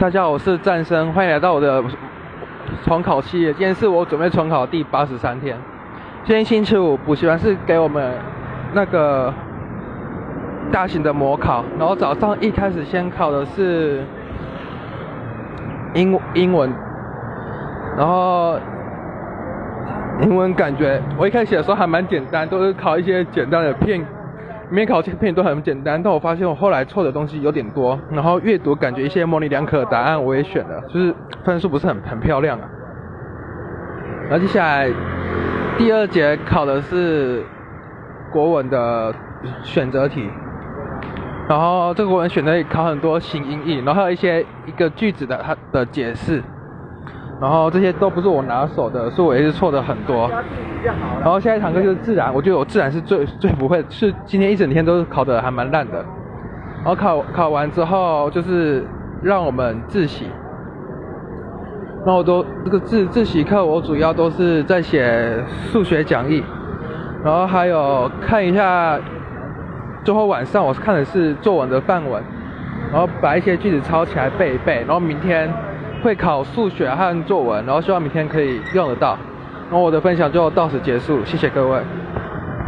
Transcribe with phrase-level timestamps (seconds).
[0.00, 1.84] 大家好，我是战生，欢迎来到我的
[2.82, 3.52] 重考系列。
[3.52, 5.56] 今天是我准备重考第八十三天。
[6.24, 8.12] 今天星期五，补习班是给我们
[8.72, 9.32] 那个
[10.72, 14.02] 大型的模考，然后早上一开始先考的是
[15.94, 16.72] 英英文，
[17.96, 18.58] 然后
[20.22, 24.04] 英文感觉我一开始的时候还蛮简单，都是考一些简单的片。
[24.70, 32.68] 没考这个片都很简单，但我发现我后来错的东西有点多，然后阅读感觉一些模棱两可的答案我也选了，就是分数不是很很漂亮啊。
[34.28, 34.88] 然后接下来
[35.76, 37.42] 第二节考的是
[38.32, 39.12] 国文的
[39.64, 40.30] 选择题，
[41.48, 46.40] 然后这个国文选择题考很多形音义，然后还有一些一个句子的它的解释。
[47.40, 50.30] 然后这些都不是我拿手的，所以我也是错的很多。
[51.20, 56.04] 然后下一堂课就是自然，我觉得我自然是最最不会，是今天一整天都是考的还蛮烂的。
[56.78, 58.86] 然后考考完之后就是
[59.22, 60.26] 让我们自习，
[62.04, 66.44] 然后都这个自自习课我主要都是在写数学讲义，
[67.24, 69.00] 然后还有看一下，
[70.04, 72.22] 最后晚上我看的是作文的范文，
[72.92, 75.50] 然后把一些句子抄起来背一背，然后明天。
[76.02, 79.16] 会考数学和作文，然后希望明天可以用得到。
[79.70, 81.80] 然后我的分享就到此结束，谢谢各位。